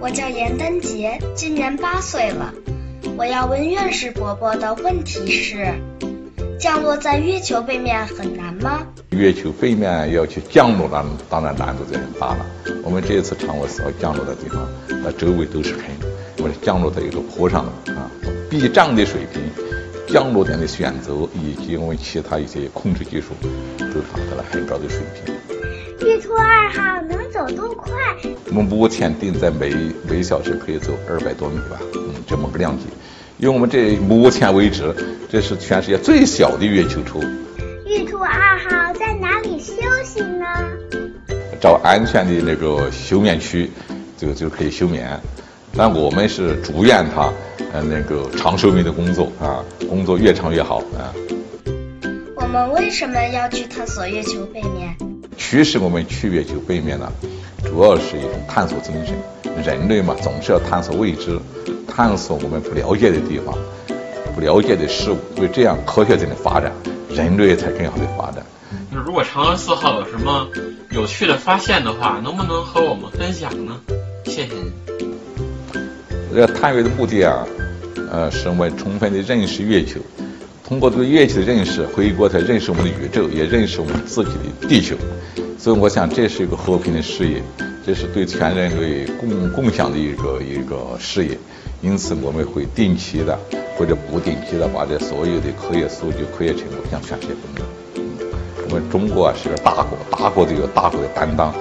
[0.00, 2.54] 我叫严丹杰，今年八岁了。
[3.18, 5.74] 我要问院士伯伯的问题是：
[6.58, 8.86] 降落在月球背面很难吗？
[9.10, 12.46] 月球背面要去降落，那当然难度就很大了。
[12.82, 15.84] 我们这一次嫦娥四号降落的地方，那周围都是坑，
[16.38, 18.10] 我们降落在一个坡上啊，
[18.48, 19.42] 避障的水平、
[20.08, 23.34] 降落点的选择以及我们其他一些控制技术，
[23.78, 25.34] 都达到了很高的水平。
[26.08, 27.92] 玉兔二号能走多快？
[28.48, 29.74] 我们目前定在每
[30.06, 32.84] 每小时可以走二百多米吧，嗯，这么个量级。
[33.38, 34.94] 因为我们这目前为止，
[35.30, 37.18] 这是全世界最小的月球车。
[37.86, 39.72] 玉兔二号在哪里休
[40.04, 40.44] 息呢？
[41.58, 43.70] 找安全的那个休眠区，
[44.18, 45.18] 就就可以休眠。
[45.74, 47.32] 但我们是祝愿他，
[47.72, 51.08] 呃，那个长寿命的工作啊，工作越长越好啊。
[52.36, 54.94] 我们为什么要去探索月球背面？
[55.40, 57.10] 驱使我们去月球背面呢，
[57.64, 59.16] 主要是一种探索精神。
[59.64, 61.38] 人类嘛，总是要探索未知，
[61.88, 63.56] 探索我们不了解的地方，
[64.34, 66.70] 不了解的事物，因为这样科学才能发展，
[67.08, 68.44] 人类才更好的发展。
[68.90, 70.46] 那如果嫦娥四号有什么
[70.90, 73.80] 有趣的发现的话，能不能和我们分享呢？
[74.26, 74.70] 谢谢您。
[76.32, 77.46] 这个探月的目的啊，
[78.12, 80.00] 呃，是我们充分的认识月球，
[80.70, 84.94] 通过对乐器的认识，回过头认识我们的宇宙，也认识我们自己的地球。
[85.58, 87.42] 所以我想，这是一个和平的事业，
[87.84, 91.36] 这是对全人类共共享的一个一个事业。
[91.82, 93.36] 因此，我们会定期的
[93.76, 97.62] 或者不定期的把这所有的科学数据、科学成果向全世界公布。
[98.68, 101.52] 我们中国啊是个大国，大国就有大国的担当。